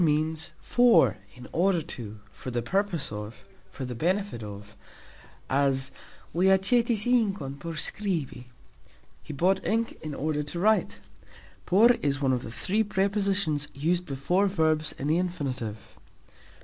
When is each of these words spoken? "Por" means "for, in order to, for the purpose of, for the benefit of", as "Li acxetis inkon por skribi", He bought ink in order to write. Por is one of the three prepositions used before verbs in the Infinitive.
"Por" 0.01 0.05
means 0.07 0.53
"for, 0.61 1.19
in 1.35 1.47
order 1.51 1.83
to, 1.83 2.21
for 2.31 2.49
the 2.49 2.63
purpose 2.63 3.11
of, 3.11 3.45
for 3.69 3.85
the 3.85 3.93
benefit 3.93 4.41
of", 4.41 4.75
as 5.47 5.91
"Li 6.33 6.47
acxetis 6.47 7.05
inkon 7.05 7.59
por 7.59 7.73
skribi", 7.73 8.45
He 9.21 9.31
bought 9.31 9.63
ink 9.63 9.99
in 10.01 10.15
order 10.15 10.41
to 10.41 10.59
write. 10.59 11.01
Por 11.67 11.91
is 12.01 12.19
one 12.19 12.33
of 12.33 12.41
the 12.41 12.49
three 12.49 12.81
prepositions 12.83 13.67
used 13.75 14.07
before 14.07 14.47
verbs 14.47 14.91
in 14.97 15.05
the 15.05 15.19
Infinitive. 15.19 15.95